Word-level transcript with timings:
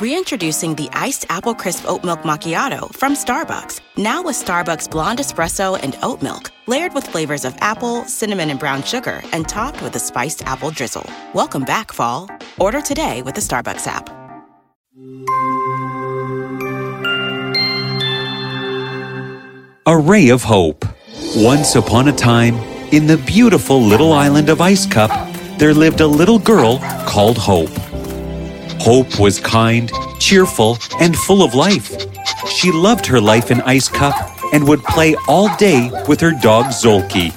Reintroducing 0.00 0.74
the 0.74 0.88
iced 0.92 1.24
apple 1.28 1.54
crisp 1.54 1.88
oat 1.88 2.02
milk 2.02 2.22
macchiato 2.22 2.92
from 2.96 3.14
Starbucks. 3.14 3.80
Now 3.96 4.24
with 4.24 4.34
Starbucks 4.34 4.90
blonde 4.90 5.20
espresso 5.20 5.78
and 5.80 5.96
oat 6.02 6.20
milk, 6.20 6.50
layered 6.66 6.92
with 6.94 7.06
flavors 7.06 7.44
of 7.44 7.54
apple, 7.60 8.04
cinnamon, 8.06 8.50
and 8.50 8.58
brown 8.58 8.82
sugar, 8.82 9.22
and 9.32 9.48
topped 9.48 9.80
with 9.82 9.94
a 9.94 10.00
spiced 10.00 10.42
apple 10.46 10.72
drizzle. 10.72 11.08
Welcome 11.32 11.62
back, 11.62 11.92
fall. 11.92 12.28
Order 12.58 12.80
today 12.80 13.22
with 13.22 13.36
the 13.36 13.40
Starbucks 13.40 13.86
app. 13.86 14.10
A 19.86 19.96
ray 19.96 20.30
of 20.30 20.42
hope. 20.42 20.84
Once 21.36 21.76
upon 21.76 22.08
a 22.08 22.12
time, 22.12 22.56
in 22.92 23.06
the 23.06 23.18
beautiful 23.18 23.80
little 23.80 24.12
island 24.12 24.48
of 24.48 24.60
Ice 24.60 24.86
Cup, 24.86 25.12
there 25.58 25.72
lived 25.72 26.00
a 26.00 26.06
little 26.08 26.40
girl 26.40 26.80
called 27.06 27.38
Hope. 27.38 27.70
Hope 28.80 29.18
was 29.18 29.40
kind, 29.40 29.90
cheerful, 30.18 30.78
and 31.00 31.16
full 31.16 31.42
of 31.42 31.54
life. 31.54 31.96
She 32.48 32.70
loved 32.70 33.06
her 33.06 33.20
life 33.20 33.50
in 33.50 33.60
Ice 33.62 33.88
Cup 33.88 34.14
and 34.52 34.66
would 34.68 34.82
play 34.84 35.16
all 35.28 35.54
day 35.56 35.90
with 36.08 36.20
her 36.20 36.32
dog 36.32 36.66
Zolki. 36.66 37.32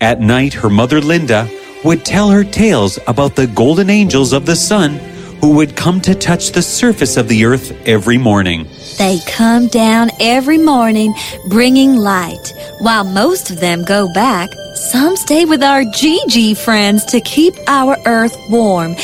At 0.00 0.20
night, 0.20 0.54
her 0.54 0.70
mother 0.70 1.00
Linda 1.00 1.48
would 1.84 2.04
tell 2.04 2.30
her 2.30 2.44
tales 2.44 2.98
about 3.06 3.36
the 3.36 3.46
golden 3.46 3.90
angels 3.90 4.32
of 4.32 4.46
the 4.46 4.56
sun 4.56 4.98
who 5.40 5.54
would 5.54 5.76
come 5.76 6.00
to 6.00 6.14
touch 6.14 6.50
the 6.50 6.62
surface 6.62 7.16
of 7.16 7.28
the 7.28 7.44
earth 7.44 7.70
every 7.86 8.18
morning. 8.18 8.66
They 8.98 9.20
come 9.26 9.68
down 9.68 10.10
every 10.20 10.58
morning 10.58 11.14
bringing 11.48 11.96
light. 11.96 12.52
While 12.80 13.04
most 13.04 13.50
of 13.50 13.60
them 13.60 13.84
go 13.84 14.12
back, 14.12 14.50
some 14.74 15.16
stay 15.16 15.44
with 15.44 15.62
our 15.62 15.84
Gigi 15.84 16.54
friends 16.54 17.04
to 17.06 17.20
keep 17.20 17.54
our 17.68 17.96
earth 18.06 18.36
warm 18.50 18.96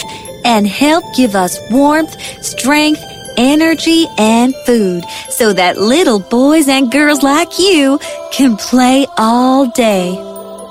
and 0.44 0.66
help 0.66 1.04
give 1.16 1.34
us 1.34 1.58
warmth, 1.70 2.16
strength, 2.44 3.02
energy, 3.36 4.06
and 4.18 4.54
food 4.66 5.04
so 5.30 5.52
that 5.52 5.76
little 5.76 6.20
boys 6.20 6.68
and 6.68 6.92
girls 6.92 7.22
like 7.22 7.58
you 7.58 7.98
can 8.32 8.56
play 8.56 9.06
all 9.18 9.68
day. 9.70 10.12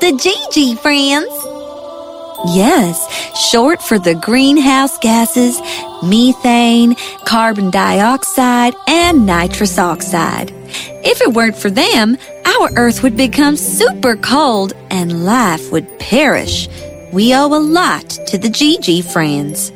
the 0.00 0.12
Gigi 0.20 0.74
friends. 0.76 1.30
Yes, 2.54 3.08
short 3.50 3.80
for 3.80 3.98
the 3.98 4.14
greenhouse 4.14 4.98
gases, 4.98 5.58
methane, 6.02 6.94
carbon 7.24 7.70
dioxide, 7.70 8.74
and 8.86 9.24
nitrous 9.24 9.78
oxide. 9.78 10.52
If 11.06 11.22
it 11.22 11.32
weren't 11.32 11.56
for 11.56 11.70
them, 11.70 12.18
our 12.44 12.70
Earth 12.76 13.02
would 13.02 13.16
become 13.16 13.56
super 13.56 14.16
cold 14.16 14.74
and 14.90 15.24
life 15.24 15.72
would 15.72 15.98
perish. 15.98 16.68
We 17.14 17.32
owe 17.32 17.46
a 17.46 17.62
lot 17.62 18.10
to 18.26 18.38
the 18.38 18.48
Gigi 18.48 19.00
friends. 19.00 19.70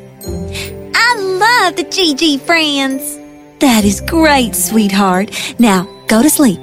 I 0.93 1.15
love 1.17 1.77
the 1.77 1.87
Gigi 1.89 2.37
friends. 2.37 3.15
That 3.59 3.85
is 3.85 4.01
great, 4.01 4.53
sweetheart. 4.53 5.31
Now 5.57 5.87
go 6.07 6.21
to 6.21 6.29
sleep. 6.29 6.59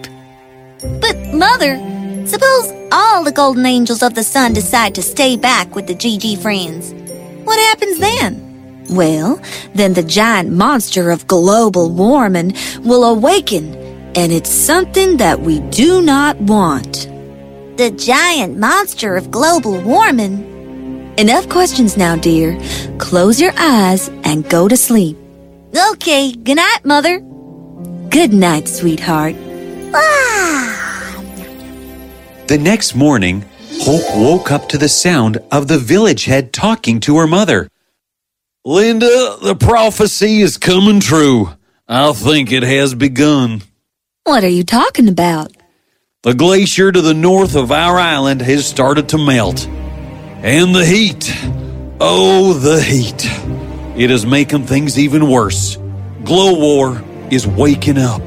But, 1.01 1.17
Mother, 1.33 1.79
suppose 2.27 2.71
all 2.93 3.25
the 3.25 3.33
golden 3.33 3.65
angels 3.65 4.03
of 4.03 4.15
the 4.15 4.23
sun 4.23 4.53
decide 4.53 4.95
to 4.97 5.03
stay 5.03 5.39
back 5.39 5.75
with 5.75 5.87
the 5.87 5.95
Gigi 5.95 6.37
friends. 6.37 6.93
What 7.45 7.59
happens 7.59 7.99
then? 7.99 8.85
Well, 8.91 9.41
then 9.75 9.95
the 9.95 10.03
giant 10.03 10.53
monster 10.53 11.11
of 11.11 11.27
global 11.27 11.89
warming 11.89 12.53
will 12.85 13.05
awaken, 13.05 13.75
and 14.15 14.31
it's 14.31 14.51
something 14.51 15.17
that 15.17 15.41
we 15.41 15.61
do 15.71 16.03
not 16.03 16.37
want. 16.37 17.09
The 17.79 17.95
giant 17.97 18.59
monster 18.59 19.17
of 19.17 19.31
global 19.31 19.81
warming? 19.81 20.53
Enough 21.19 21.49
questions 21.49 21.97
now, 21.97 22.15
dear. 22.15 22.59
Close 22.99 23.41
your 23.41 23.53
eyes 23.57 24.09
and 24.25 24.49
go 24.49 24.69
to 24.69 24.77
sleep. 24.77 25.17
Okay, 25.93 26.33
good 26.33 26.57
night, 26.57 26.81
Mother. 26.85 27.21
Good 28.11 28.35
night, 28.35 28.69
sweetheart. 28.69 29.35
The 32.49 32.59
next 32.61 32.95
morning, 32.95 33.45
Hope 33.81 34.17
woke 34.17 34.51
up 34.51 34.69
to 34.71 34.79
the 34.79 34.89
sound 34.89 35.39
of 35.51 35.69
the 35.69 35.79
village 35.79 36.25
head 36.27 36.53
talking 36.53 37.01
to 37.01 37.19
her 37.19 37.27
mother. 37.27 37.69
Linda, 38.65 39.37
the 39.43 39.57
prophecy 39.59 40.43
is 40.43 40.59
coming 40.59 41.01
true. 41.01 41.51
I 41.89 42.13
think 42.13 42.53
it 42.53 42.63
has 42.63 42.95
begun. 42.95 43.63
What 44.25 44.45
are 44.45 44.49
you 44.49 44.65
talking 44.65 45.09
about? 45.09 45.53
The 46.25 46.35
glacier 46.35 46.91
to 46.93 47.01
the 47.01 47.15
north 47.15 47.55
of 47.55 47.71
our 47.71 47.99
island 47.99 48.43
has 48.43 48.67
started 48.67 49.09
to 49.11 49.19
melt. 49.19 49.69
And 50.43 50.75
the 50.75 50.85
heat. 50.85 51.33
Oh, 52.01 52.53
the 52.53 52.81
heat. 52.81 53.25
It 53.99 54.11
is 54.11 54.27
making 54.27 54.67
things 54.67 54.99
even 54.99 55.29
worse. 55.31 55.79
Glow 56.25 56.59
War 56.59 57.03
is 57.31 57.47
waking 57.47 57.99
up. 57.99 58.23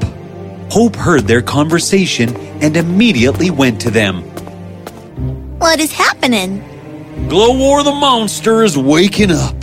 Hope 0.70 0.96
heard 0.96 1.22
their 1.22 1.42
conversation 1.42 2.36
and 2.60 2.76
immediately 2.76 3.50
went 3.50 3.80
to 3.82 3.90
them. 3.90 4.22
What 5.58 5.78
is 5.78 5.92
happening? 5.92 6.64
Glow 7.28 7.56
War 7.56 7.82
the 7.84 7.92
monster 7.92 8.64
is 8.64 8.76
waking 8.76 9.30
up. 9.30 9.54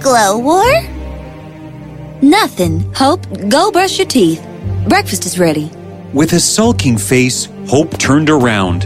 Glow 0.00 0.38
War? 0.38 0.82
Nothing. 2.20 2.80
Hope, 2.94 3.22
go 3.48 3.70
brush 3.70 3.98
your 3.98 4.06
teeth. 4.06 4.46
Breakfast 4.88 5.24
is 5.24 5.38
ready. 5.38 5.70
With 6.12 6.32
a 6.34 6.40
sulking 6.40 6.98
face, 6.98 7.48
Hope 7.68 7.98
turned 7.98 8.28
around. 8.28 8.84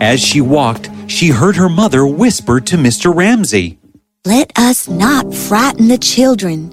As 0.00 0.20
she 0.20 0.40
walked, 0.40 0.89
she 1.10 1.28
heard 1.28 1.56
her 1.56 1.68
mother 1.68 2.06
whisper 2.06 2.60
to 2.60 2.76
Mr. 2.76 3.14
Ramsey. 3.14 3.78
Let 4.24 4.56
us 4.56 4.88
not 4.88 5.34
frighten 5.34 5.88
the 5.88 5.98
children. 5.98 6.70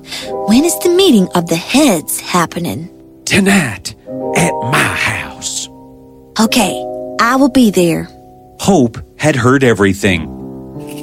When 0.47 0.63
is 0.63 0.77
the 0.79 0.89
meeting 0.89 1.27
of 1.33 1.47
the 1.47 1.55
heads 1.55 2.19
happening? 2.19 2.89
Tonight, 3.25 3.95
at 4.35 4.51
my 4.61 4.77
house. 4.77 5.67
Okay, 6.39 6.73
I 7.19 7.35
will 7.37 7.49
be 7.49 7.71
there. 7.71 8.07
Hope 8.59 8.97
had 9.17 9.35
heard 9.35 9.63
everything. 9.63 10.27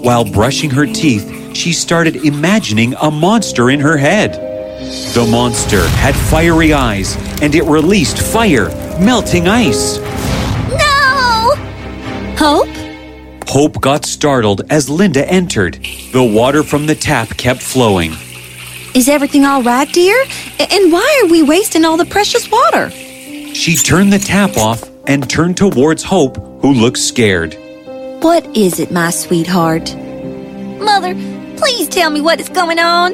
While 0.02 0.24
brushing 0.24 0.70
her 0.70 0.86
teeth, 0.86 1.56
she 1.56 1.72
started 1.72 2.16
imagining 2.16 2.94
a 2.94 3.10
monster 3.10 3.70
in 3.70 3.80
her 3.80 3.96
head. 3.96 4.34
The 5.14 5.26
monster 5.30 5.86
had 5.88 6.14
fiery 6.14 6.72
eyes 6.72 7.16
and 7.42 7.54
it 7.54 7.64
released 7.64 8.18
fire, 8.18 8.68
melting 9.00 9.48
ice. 9.48 9.98
No! 10.78 11.54
Hope? 12.36 12.83
Hope 13.54 13.80
got 13.80 14.04
startled 14.04 14.62
as 14.68 14.90
Linda 14.90 15.24
entered. 15.30 15.74
The 16.10 16.24
water 16.24 16.64
from 16.64 16.86
the 16.86 16.96
tap 16.96 17.28
kept 17.36 17.62
flowing. 17.62 18.10
Is 18.96 19.08
everything 19.08 19.44
all 19.44 19.62
right, 19.62 19.88
dear? 19.92 20.20
And 20.58 20.90
why 20.90 21.20
are 21.22 21.28
we 21.28 21.44
wasting 21.44 21.84
all 21.84 21.96
the 21.96 22.04
precious 22.04 22.50
water? 22.50 22.90
She 22.90 23.76
turned 23.76 24.12
the 24.12 24.18
tap 24.18 24.56
off 24.56 24.82
and 25.06 25.30
turned 25.30 25.56
towards 25.56 26.02
Hope, 26.02 26.36
who 26.62 26.72
looked 26.72 26.98
scared. 26.98 27.54
What 28.24 28.44
is 28.56 28.80
it, 28.80 28.90
my 28.90 29.10
sweetheart? 29.10 29.94
Mother, 30.80 31.14
please 31.56 31.88
tell 31.88 32.10
me 32.10 32.20
what 32.20 32.40
is 32.40 32.48
going 32.48 32.80
on. 32.80 33.12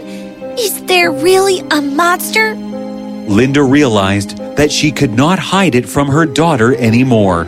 Is 0.58 0.82
there 0.86 1.12
really 1.12 1.60
a 1.70 1.82
monster? 1.82 2.54
Linda 2.54 3.62
realized 3.62 4.38
that 4.56 4.72
she 4.72 4.90
could 4.90 5.12
not 5.12 5.38
hide 5.38 5.74
it 5.74 5.86
from 5.86 6.08
her 6.08 6.24
daughter 6.24 6.74
anymore. 6.76 7.46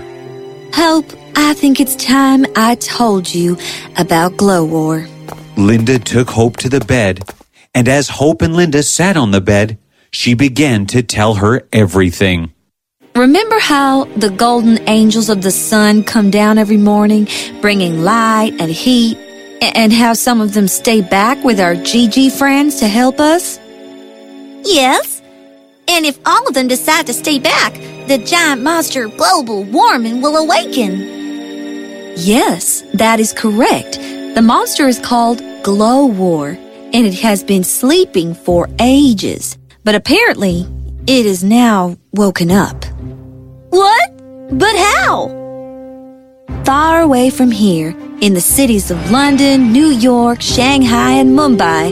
Hope, 0.75 1.11
I 1.37 1.55
think 1.55 1.81
it's 1.81 1.97
time 1.97 2.47
I 2.57 2.75
told 2.77 3.35
you 3.35 3.57
about 3.97 4.37
Glow 4.37 4.65
War. 4.65 5.07
Linda 5.57 5.99
took 5.99 6.31
Hope 6.31 6.57
to 6.59 6.69
the 6.69 6.81
bed, 6.81 7.25
and 7.75 7.89
as 7.89 8.09
Hope 8.09 8.43
and 8.43 8.55
Linda 8.55 8.83
sat 8.83 9.17
on 9.17 9.31
the 9.31 9.41
bed, 9.41 9.79
she 10.11 10.35
began 10.35 10.87
to 10.87 11.03
tell 11.03 11.35
her 11.35 11.67
everything. 11.73 12.53
Remember 13.15 13.59
how 13.59 14.05
the 14.17 14.31
golden 14.31 14.89
angels 14.89 15.29
of 15.29 15.43
the 15.43 15.51
sun 15.51 16.05
come 16.05 16.31
down 16.31 16.59
every 16.59 16.79
morning, 16.79 17.29
bringing 17.61 18.03
light 18.03 18.55
and 18.59 18.71
heat, 18.71 19.19
and 19.61 19.93
how 19.93 20.15
some 20.15 20.41
of 20.41 20.55
them 20.55 20.67
stay 20.69 21.03
back 21.03 21.43
with 21.45 21.61
our 21.61 21.75
Gigi 21.75 22.31
friends 22.31 22.81
to 22.81 22.89
help 22.89 23.21
us? 23.21 23.59
Yes. 24.65 25.21
And 25.89 26.07
if 26.07 26.19
all 26.25 26.47
of 26.49 26.55
them 26.55 26.69
decide 26.69 27.07
to 27.07 27.13
stay 27.13 27.39
back, 27.39 27.75
the 28.09 28.19
giant 28.19 28.63
monster 28.63 29.05
of 29.05 29.17
global 29.17 29.65
warming 29.65 30.23
will 30.23 30.37
awaken. 30.37 31.22
Yes, 32.17 32.83
that 32.95 33.21
is 33.21 33.33
correct. 33.33 33.99
The 34.35 34.43
monster 34.43 34.87
is 34.87 34.99
called 34.99 35.43
Glow 35.63 36.07
War, 36.07 36.49
and 36.93 37.07
it 37.07 37.15
has 37.21 37.43
been 37.43 37.65
sleeping 37.65 38.35
for 38.35 38.69
ages. 38.79 39.57
but 39.85 39.97
apparently 39.97 40.65
it 41.09 41.27
is 41.27 41.43
now 41.43 41.97
woken 42.13 42.51
up. 42.53 42.85
What? 43.71 44.09
But 44.53 44.77
how? 44.77 45.27
Far 46.65 47.01
away 47.01 47.31
from 47.31 47.51
here, 47.51 47.91
in 48.21 48.35
the 48.35 48.41
cities 48.41 48.93
of 48.93 49.11
London, 49.11 49.73
New 49.73 49.89
York, 49.89 50.41
Shanghai, 50.41 51.15
and 51.15 51.37
Mumbai, 51.37 51.91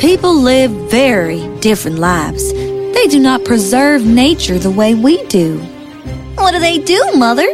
people 0.00 0.34
live 0.34 0.72
very 0.90 1.46
different 1.60 2.00
lives. 2.00 2.52
They 2.52 3.06
do 3.06 3.20
not 3.20 3.44
preserve 3.44 4.04
nature 4.04 4.58
the 4.58 4.72
way 4.72 4.94
we 4.94 5.24
do. 5.26 5.58
What 6.34 6.50
do 6.52 6.58
they 6.58 6.78
do, 6.78 7.00
Mother? 7.14 7.46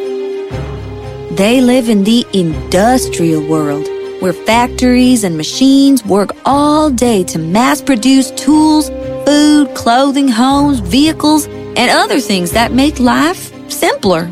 They 1.37 1.61
live 1.61 1.89
in 1.89 2.05
the 2.05 2.25
industrial 2.33 3.45
world, 3.45 3.89
where 4.23 4.33
factories 4.33 5.25
and 5.25 5.37
machines 5.37 6.05
work 6.05 6.31
all 6.45 6.91
day 6.91 7.25
to 7.25 7.41
mass 7.41 7.83
produce 7.83 8.31
tools, 8.31 8.89
food, 9.27 9.75
clothing, 9.75 10.29
homes, 10.29 10.79
vehicles, 10.79 11.47
and 11.47 11.91
other 11.91 12.21
things 12.21 12.53
that 12.53 12.73
make 12.73 13.01
life 13.01 13.53
simpler. 13.69 14.31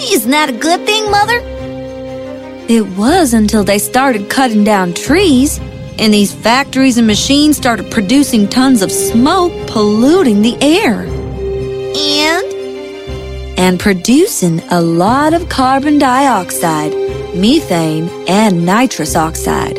Isn't 0.00 0.30
that 0.30 0.50
a 0.50 0.52
good 0.52 0.86
thing, 0.86 1.10
Mother? 1.10 1.40
It 2.68 2.86
was 2.96 3.34
until 3.34 3.64
they 3.64 3.80
started 3.80 4.30
cutting 4.30 4.62
down 4.62 4.94
trees, 4.94 5.58
and 5.98 6.14
these 6.14 6.32
factories 6.32 6.98
and 6.98 7.06
machines 7.08 7.56
started 7.56 7.90
producing 7.90 8.46
tons 8.46 8.82
of 8.82 8.92
smoke, 8.92 9.52
polluting 9.66 10.42
the 10.42 10.56
air. 10.62 11.00
And? 11.96 12.49
And 13.60 13.78
producing 13.78 14.60
a 14.70 14.80
lot 14.80 15.34
of 15.34 15.50
carbon 15.50 15.98
dioxide, 15.98 16.94
methane, 17.34 18.08
and 18.26 18.64
nitrous 18.64 19.14
oxide. 19.14 19.78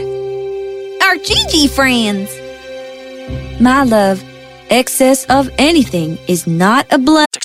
Our 1.01 1.17
Gigi 1.17 1.67
friends! 1.67 2.29
My 3.59 3.81
love, 3.83 4.23
excess 4.69 5.25
of 5.25 5.49
anything 5.57 6.19
is 6.27 6.45
not 6.45 6.85
a 6.91 6.99
blood. 6.99 7.30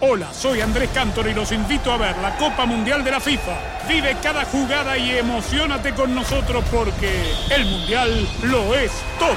Hola, 0.00 0.32
soy 0.32 0.60
Andrés 0.60 0.90
Cantor 0.92 1.28
y 1.28 1.34
los 1.34 1.52
invito 1.52 1.90
a 1.90 1.96
ver 1.96 2.16
la 2.18 2.36
Copa 2.36 2.66
Mundial 2.66 3.02
de 3.02 3.10
la 3.10 3.20
FIFA. 3.20 3.86
Vive 3.88 4.16
cada 4.22 4.44
jugada 4.44 4.98
y 4.98 5.10
emocionate 5.10 5.92
con 5.92 6.14
nosotros 6.14 6.62
porque 6.70 7.22
el 7.50 7.64
Mundial 7.64 8.28
lo 8.42 8.74
es 8.74 8.92
todo. 9.18 9.36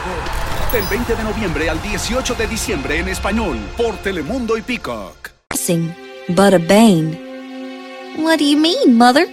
Del 0.74 0.84
20 0.88 1.16
de 1.16 1.24
noviembre 1.24 1.70
al 1.70 1.82
18 1.82 2.36
de 2.36 2.48
diciembre 2.48 2.98
en 3.00 3.08
español 3.08 3.58
por 3.78 3.96
Telemundo 3.98 4.58
y 4.58 4.62
Peacock. 4.62 5.32
but 6.36 6.54
a 6.54 6.60
bane. 6.60 7.16
What 8.18 8.40
do 8.40 8.46
you 8.46 8.58
mean, 8.58 8.96
Mother? 8.98 9.26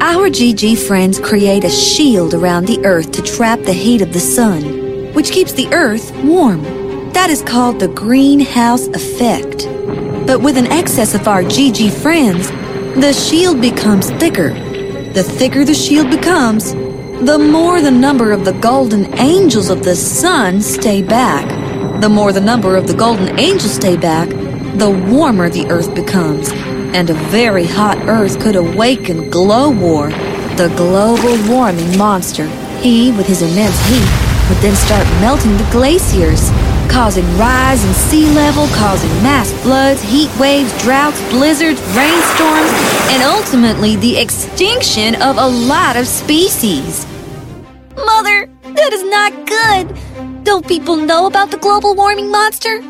Our 0.00 0.28
GG 0.30 0.78
friends 0.86 1.18
create 1.18 1.64
a 1.64 1.70
shield 1.70 2.34
around 2.34 2.66
the 2.66 2.84
Earth 2.84 3.10
to 3.12 3.22
trap 3.22 3.60
the 3.62 3.72
heat 3.72 4.02
of 4.02 4.12
the 4.12 4.20
sun, 4.20 4.62
which 5.14 5.30
keeps 5.30 5.52
the 5.52 5.66
Earth 5.72 6.12
warm. 6.24 6.62
That 7.12 7.30
is 7.30 7.42
called 7.42 7.80
the 7.80 7.88
greenhouse 7.88 8.86
effect. 8.88 9.66
But 10.28 10.42
with 10.42 10.58
an 10.58 10.66
excess 10.66 11.14
of 11.14 11.26
our 11.26 11.42
GG 11.42 11.90
friends, 11.90 12.50
the 13.00 13.14
shield 13.14 13.62
becomes 13.62 14.10
thicker. 14.10 14.50
The 15.14 15.22
thicker 15.22 15.64
the 15.64 15.72
shield 15.72 16.10
becomes, 16.10 16.74
the 17.24 17.38
more 17.38 17.80
the 17.80 17.90
number 17.90 18.32
of 18.32 18.44
the 18.44 18.52
golden 18.52 19.18
angels 19.18 19.70
of 19.70 19.84
the 19.84 19.96
sun 19.96 20.60
stay 20.60 21.02
back. 21.02 21.48
The 22.02 22.10
more 22.10 22.34
the 22.34 22.42
number 22.42 22.76
of 22.76 22.86
the 22.86 22.92
golden 22.92 23.40
angels 23.40 23.72
stay 23.72 23.96
back, 23.96 24.28
the 24.76 24.90
warmer 25.10 25.48
the 25.48 25.66
earth 25.70 25.94
becomes. 25.94 26.50
And 26.92 27.08
a 27.08 27.14
very 27.14 27.64
hot 27.64 27.96
earth 28.06 28.38
could 28.38 28.54
awaken 28.54 29.30
Glow 29.30 29.70
War, 29.70 30.10
the 30.58 30.70
global 30.76 31.38
warming 31.50 31.96
monster. 31.96 32.46
He, 32.80 33.12
with 33.12 33.26
his 33.26 33.40
immense 33.40 33.80
heat, 33.86 34.50
would 34.50 34.58
then 34.58 34.76
start 34.76 35.06
melting 35.22 35.56
the 35.56 35.68
glaciers, 35.72 36.50
causing 36.88 37.24
rise 37.36 37.84
in 37.84 37.92
sea 37.94 38.26
level, 38.34 38.66
causing 38.68 39.10
mass 39.22 39.52
floods, 39.62 40.02
heat 40.02 40.30
waves, 40.38 40.70
droughts, 40.82 41.20
blizzards, 41.30 41.80
rainstorms, 41.96 42.70
and 43.12 43.22
ultimately 43.22 43.96
the 43.96 44.16
extinction 44.18 45.14
of 45.22 45.36
a 45.38 45.46
lot 45.46 45.96
of 45.96 46.06
species. 46.06 47.06
Mother, 47.96 48.48
that 48.62 48.92
is 48.92 49.04
not 49.04 49.32
good. 49.46 50.44
Don't 50.44 50.66
people 50.66 50.96
know 50.96 51.26
about 51.26 51.50
the 51.50 51.58
global 51.58 51.94
warming 51.94 52.30
monster? 52.30 52.82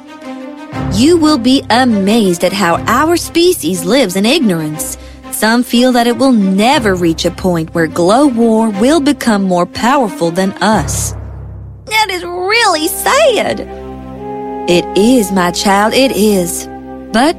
You 0.92 1.16
will 1.16 1.38
be 1.38 1.64
amazed 1.70 2.44
at 2.44 2.52
how 2.52 2.76
our 2.84 3.16
species 3.16 3.84
lives 3.84 4.16
in 4.16 4.24
ignorance. 4.26 4.96
Some 5.32 5.62
feel 5.62 5.92
that 5.92 6.06
it 6.06 6.16
will 6.16 6.32
never 6.32 6.94
reach 6.94 7.24
a 7.24 7.30
point 7.30 7.74
where 7.74 7.86
Glow 7.86 8.26
War 8.26 8.70
will 8.70 9.00
become 9.00 9.42
more 9.42 9.66
powerful 9.66 10.30
than 10.30 10.52
us. 10.54 11.12
That 11.86 12.08
is 12.10 12.24
really 12.24 12.88
sad. 12.88 13.77
It 14.68 14.84
is, 14.98 15.32
my 15.32 15.50
child, 15.50 15.94
it 15.94 16.12
is. 16.12 16.66
But 17.10 17.32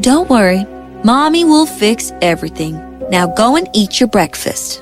don't 0.00 0.30
worry, 0.30 0.64
Mommy 1.02 1.44
will 1.44 1.66
fix 1.66 2.12
everything. 2.22 2.76
Now 3.10 3.26
go 3.26 3.56
and 3.56 3.68
eat 3.74 3.98
your 3.98 4.08
breakfast. 4.08 4.80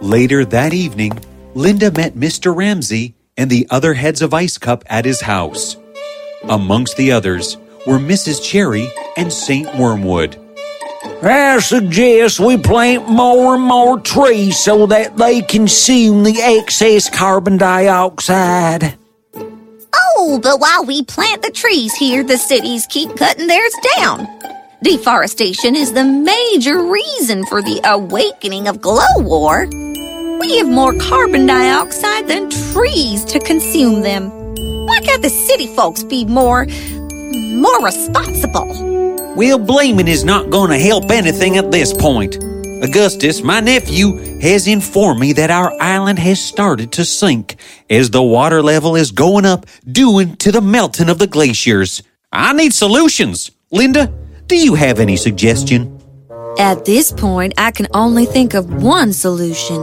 Later 0.00 0.44
that 0.44 0.72
evening, 0.72 1.18
Linda 1.54 1.90
met 1.90 2.14
Mr. 2.14 2.54
Ramsey 2.54 3.16
and 3.36 3.50
the 3.50 3.66
other 3.70 3.94
heads 3.94 4.22
of 4.22 4.32
Ice 4.32 4.56
Cup 4.56 4.84
at 4.86 5.04
his 5.04 5.20
house. 5.20 5.76
Amongst 6.44 6.96
the 6.96 7.10
others 7.10 7.56
were 7.88 7.98
Mrs. 7.98 8.40
Cherry 8.40 8.88
and 9.16 9.32
Saint 9.32 9.74
Wormwood. 9.74 10.38
I 11.24 11.58
suggest 11.58 12.38
we 12.38 12.56
plant 12.56 13.08
more 13.08 13.56
and 13.56 13.64
more 13.64 13.98
trees 13.98 14.60
so 14.60 14.86
that 14.86 15.16
they 15.16 15.42
consume 15.42 16.22
the 16.22 16.40
excess 16.40 17.10
carbon 17.10 17.56
dioxide. 17.56 18.96
Oh, 20.32 20.38
but 20.38 20.60
while 20.60 20.84
we 20.84 21.02
plant 21.02 21.42
the 21.42 21.50
trees 21.50 21.92
here, 21.92 22.22
the 22.22 22.38
cities 22.38 22.86
keep 22.86 23.16
cutting 23.16 23.48
theirs 23.48 23.74
down. 23.96 24.28
Deforestation 24.80 25.74
is 25.74 25.92
the 25.92 26.04
major 26.04 26.84
reason 26.84 27.44
for 27.46 27.60
the 27.60 27.80
awakening 27.82 28.68
of 28.68 28.80
glow 28.80 29.02
war. 29.18 29.66
We 30.38 30.56
have 30.58 30.68
more 30.68 30.94
carbon 31.00 31.46
dioxide 31.46 32.28
than 32.28 32.48
trees 32.48 33.24
to 33.24 33.40
consume 33.40 34.02
them. 34.02 34.30
Why 34.86 35.00
can't 35.00 35.20
the 35.20 35.30
city 35.30 35.66
folks 35.74 36.04
be 36.04 36.24
more 36.24 36.64
more 37.34 37.84
responsible? 37.84 39.34
Well, 39.34 39.58
blaming 39.58 40.06
is 40.06 40.24
not 40.24 40.50
going 40.50 40.70
to 40.70 40.78
help 40.78 41.10
anything 41.10 41.56
at 41.56 41.72
this 41.72 41.92
point. 41.92 42.38
Augustus, 42.82 43.42
my 43.42 43.60
nephew, 43.60 44.16
has 44.40 44.66
informed 44.66 45.20
me 45.20 45.34
that 45.34 45.50
our 45.50 45.72
island 45.80 46.18
has 46.18 46.42
started 46.42 46.92
to 46.92 47.04
sink 47.04 47.56
as 47.90 48.10
the 48.10 48.22
water 48.22 48.62
level 48.62 48.96
is 48.96 49.10
going 49.10 49.44
up 49.44 49.66
due 49.90 50.34
to 50.36 50.50
the 50.50 50.62
melting 50.62 51.10
of 51.10 51.18
the 51.18 51.26
glaciers. 51.26 52.02
I 52.32 52.52
need 52.54 52.72
solutions. 52.72 53.50
Linda, 53.70 54.12
do 54.46 54.56
you 54.56 54.74
have 54.74 54.98
any 54.98 55.16
suggestion? 55.16 56.00
At 56.58 56.84
this 56.84 57.12
point, 57.12 57.54
I 57.58 57.70
can 57.70 57.86
only 57.92 58.24
think 58.24 58.54
of 58.54 58.82
one 58.82 59.12
solution 59.12 59.80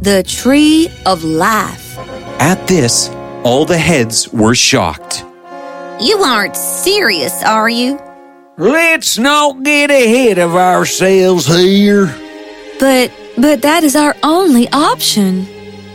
the 0.00 0.22
tree 0.22 0.88
of 1.04 1.24
life. 1.24 1.98
At 2.40 2.66
this, 2.66 3.08
all 3.44 3.64
the 3.64 3.76
heads 3.76 4.32
were 4.32 4.54
shocked. 4.54 5.24
You 6.00 6.18
aren't 6.18 6.56
serious, 6.56 7.42
are 7.42 7.68
you? 7.68 7.98
Let's 8.60 9.16
not 9.16 9.62
get 9.62 9.90
ahead 9.90 10.36
of 10.36 10.54
ourselves 10.54 11.46
here. 11.46 12.14
But 12.78 13.10
but 13.38 13.62
that 13.62 13.84
is 13.84 13.96
our 13.96 14.14
only 14.22 14.68
option. 14.68 15.46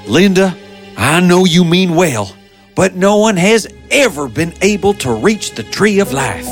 Linda, 0.08 0.58
I 0.98 1.20
know 1.20 1.46
you 1.46 1.64
mean 1.64 1.94
well, 1.94 2.36
but 2.74 2.96
no 2.96 3.18
one 3.18 3.38
has 3.38 3.68
ever 3.92 4.28
been 4.28 4.52
able 4.64 4.96
to 4.96 5.14
reach 5.14 5.52
the 5.52 5.62
tree 5.62 6.00
of 6.00 6.12
life. 6.12 6.48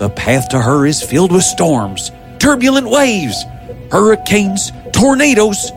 The 0.00 0.10
path 0.10 0.48
to 0.48 0.60
her 0.60 0.86
is 0.86 1.04
filled 1.04 1.30
with 1.30 1.44
storms, 1.44 2.10
turbulent 2.40 2.90
waves, 2.90 3.44
hurricanes, 3.92 4.72
tornadoes. 4.92 5.70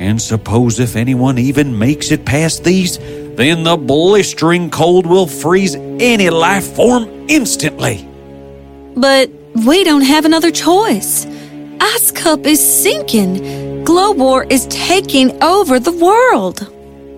And 0.00 0.20
suppose 0.20 0.80
if 0.80 0.96
anyone 0.96 1.38
even 1.38 1.78
makes 1.78 2.10
it 2.10 2.24
past 2.24 2.64
these, 2.64 2.98
then 3.36 3.62
the 3.62 3.76
blistering 3.76 4.68
cold 4.68 5.06
will 5.06 5.28
freeze 5.28 5.76
any 5.76 6.28
life 6.28 6.74
form 6.74 7.04
instantly. 7.28 8.09
But 8.96 9.30
we 9.66 9.84
don't 9.84 10.02
have 10.02 10.24
another 10.24 10.50
choice. 10.50 11.26
Ice 11.80 12.10
Cup 12.10 12.46
is 12.46 12.60
sinking. 12.60 13.84
Glow 13.84 14.12
War 14.12 14.44
is 14.44 14.66
taking 14.66 15.42
over 15.42 15.78
the 15.78 15.92
world. 15.92 16.66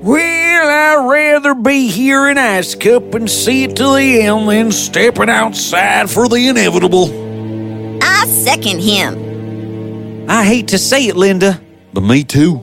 Well, 0.03 0.21
I'd 0.69 1.09
rather 1.09 1.55
be 1.55 1.89
here 1.89 2.29
in 2.29 2.39
Ice 2.39 2.75
Cup 2.75 3.15
and 3.15 3.31
see 3.31 3.65
it 3.65 3.77
to 3.77 3.85
the 3.95 4.23
end 4.23 4.49
than 4.49 4.73
stepping 4.73 5.29
outside 5.31 6.11
for 6.11 6.29
the 6.29 6.49
inevitable. 6.49 7.07
I 8.03 8.27
second 8.27 8.81
him. 8.81 10.29
I 10.29 10.45
hate 10.45 10.69
to 10.69 10.79
say 10.79 11.07
it, 11.07 11.17
Linda, 11.17 11.61
but 11.93 12.03
me 12.03 12.25
too. 12.25 12.55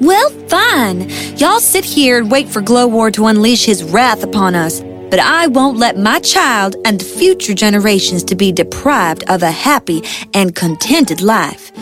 Well, 0.00 0.30
fine. 0.48 1.08
Y'all 1.36 1.60
sit 1.60 1.84
here 1.84 2.18
and 2.18 2.30
wait 2.30 2.48
for 2.48 2.60
Glow 2.60 2.86
War 2.86 3.10
to 3.12 3.26
unleash 3.26 3.64
his 3.64 3.82
wrath 3.82 4.22
upon 4.22 4.54
us. 4.54 4.80
But 5.10 5.20
I 5.20 5.46
won't 5.46 5.78
let 5.78 5.96
my 5.98 6.20
child 6.20 6.76
and 6.84 7.02
future 7.02 7.54
generations 7.54 8.22
to 8.24 8.34
be 8.34 8.52
deprived 8.52 9.24
of 9.30 9.42
a 9.42 9.50
happy 9.50 10.02
and 10.34 10.54
contented 10.54 11.22
life. 11.22 11.72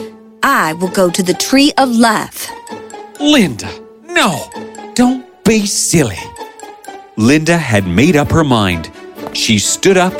I 0.43 0.75
will 0.75 0.91
go 0.91 1.11
to 1.11 1.23
the 1.23 1.35
tree 1.35 1.73
of 1.77 1.91
life. 1.91 2.49
Linda, 3.19 3.69
no, 4.05 4.49
don't 4.95 5.27
be 5.45 5.67
silly. 5.67 6.19
Linda 7.17 7.57
had 7.57 7.87
made 7.87 8.15
up 8.15 8.31
her 8.31 8.45
mind. 8.45 8.93
She 9.33 9.59
stood 9.59 9.97
up, 9.97 10.15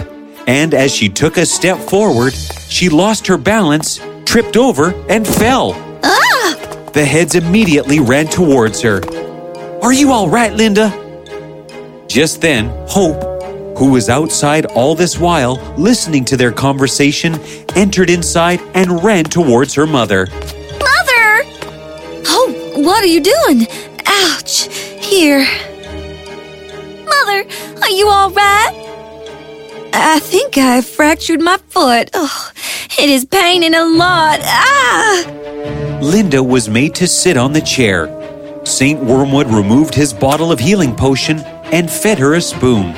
and 0.49 0.75
as 0.75 0.93
she 0.93 1.09
took 1.09 1.37
a 1.37 1.47
step 1.47 1.79
forward, 1.79 2.35
she 2.69 2.89
lost 2.89 3.27
her 3.29 3.39
balance, 3.39 4.01
tripped 4.25 4.57
over, 4.57 4.93
and 5.09 5.27
fell. 5.27 5.75
Ah! 6.03 6.91
The 6.93 7.05
heads 7.05 7.37
immediately 7.37 8.01
ran 8.01 8.27
towards 8.27 8.81
her. 8.83 9.01
Are 9.83 9.93
you 9.93 10.11
all 10.11 10.29
right, 10.29 10.53
Linda? 10.53 11.06
Just 12.09 12.41
then, 12.41 12.67
Hope, 12.89 13.23
who 13.77 13.91
was 13.91 14.09
outside 14.09 14.67
all 14.67 14.95
this 14.95 15.19
while 15.19 15.57
listening 15.77 16.25
to 16.27 16.37
their 16.37 16.53
conversation, 16.53 17.39
entered 17.75 18.11
inside 18.11 18.61
and 18.75 19.03
ran 19.05 19.25
towards 19.25 19.75
her 19.75 19.87
mother. 19.87 20.27
Mother! 20.27 21.43
Oh, 22.29 22.73
what 22.77 23.03
are 23.03 23.07
you 23.07 23.21
doing? 23.21 23.67
Ouch! 24.07 24.69
Here. 25.05 25.47
Mother, 27.05 27.45
are 27.83 27.91
you 27.91 28.09
all 28.09 28.31
right? 28.31 28.83
I 29.93 30.21
think 30.21 30.59
I 30.59 30.81
fractured 30.81 31.41
my 31.41 31.59
foot. 31.69 32.11
Oh, 32.15 32.51
it 32.99 33.09
is 33.09 33.25
paining 33.25 33.75
a 33.75 33.85
lot. 33.85 34.41
Ah! 34.43 35.99
Linda 36.03 36.43
was 36.43 36.69
made 36.69 36.95
to 36.97 37.07
sit 37.07 37.37
on 37.37 37.53
the 37.53 37.61
chair. 37.61 38.13
St. 38.65 38.99
Wormwood 39.01 39.49
removed 39.49 39.95
his 39.95 40.13
bottle 40.13 40.51
of 40.51 40.59
healing 40.59 40.95
potion 40.95 41.43
and 41.73 41.91
fed 41.91 42.19
her 42.19 42.35
a 42.35 42.41
spoon. 42.41 42.93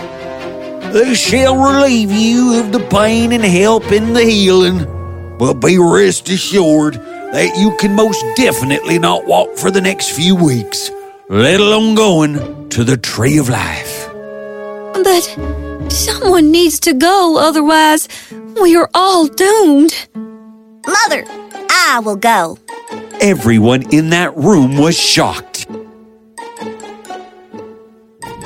This 0.92 1.18
shall 1.18 1.56
relieve 1.56 2.10
you 2.10 2.60
of 2.60 2.72
the 2.72 2.80
pain 2.88 3.32
and 3.32 3.44
help 3.44 3.92
in 3.92 4.12
the 4.14 4.24
healing. 4.24 4.86
But 5.38 5.54
be 5.54 5.78
rest 5.78 6.28
assured 6.28 6.94
that 6.94 7.56
you 7.58 7.76
can 7.76 7.94
most 7.94 8.24
definitely 8.36 8.98
not 8.98 9.26
walk 9.26 9.56
for 9.56 9.70
the 9.70 9.80
next 9.80 10.10
few 10.10 10.34
weeks, 10.34 10.90
let 11.28 11.60
alone 11.60 11.94
going 11.94 12.68
to 12.70 12.84
the 12.84 12.96
tree 12.96 13.38
of 13.38 13.48
life. 13.48 14.08
But 14.94 15.22
someone 15.90 16.50
needs 16.50 16.80
to 16.80 16.94
go, 16.94 17.36
otherwise, 17.38 18.08
we 18.60 18.76
are 18.76 18.90
all 18.94 19.26
doomed. 19.26 20.08
Mother, 20.86 21.24
I 21.70 22.00
will 22.04 22.16
go. 22.16 22.58
Everyone 23.20 23.82
in 23.92 24.10
that 24.10 24.36
room 24.36 24.78
was 24.78 24.98
shocked. 24.98 25.47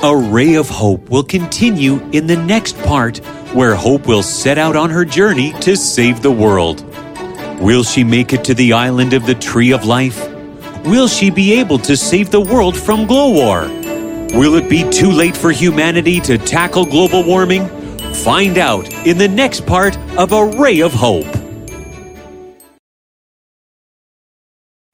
A 0.03 0.13
ray 0.13 0.55
of 0.55 0.67
hope 0.67 1.09
will 1.09 1.23
continue 1.23 1.97
in 2.11 2.27
the 2.27 2.35
next 2.35 2.77
part, 2.79 3.19
where 3.55 3.73
Hope 3.73 4.05
will 4.05 4.21
set 4.21 4.57
out 4.57 4.75
on 4.75 4.89
her 4.89 5.05
journey 5.05 5.53
to 5.61 5.77
save 5.77 6.21
the 6.21 6.29
world. 6.29 6.83
Will 7.61 7.83
she 7.83 8.03
make 8.03 8.33
it 8.33 8.43
to 8.43 8.53
the 8.53 8.73
island 8.73 9.13
of 9.13 9.25
the 9.25 9.35
Tree 9.35 9.71
of 9.71 9.85
Life? 9.85 10.19
Will 10.83 11.07
she 11.07 11.29
be 11.29 11.53
able 11.53 11.79
to 11.79 11.95
save 11.95 12.31
the 12.31 12.41
world 12.41 12.75
from 12.75 13.07
Glow 13.07 13.31
War? 13.31 13.61
Will 14.37 14.55
it 14.55 14.69
be 14.69 14.83
too 14.89 15.09
late 15.09 15.37
for 15.37 15.51
humanity 15.51 16.19
to 16.19 16.37
tackle 16.37 16.83
global 16.83 17.23
warming? 17.23 17.69
Find 18.25 18.57
out 18.57 18.93
in 19.07 19.17
the 19.17 19.29
next 19.29 19.65
part 19.65 19.97
of 20.17 20.33
A 20.33 20.45
Ray 20.45 20.81
of 20.81 20.91
Hope. 20.91 21.33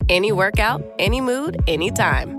Any 0.08 0.32
workout, 0.32 0.84
any 1.00 1.20
mood, 1.20 1.64
anytime. 1.66 2.39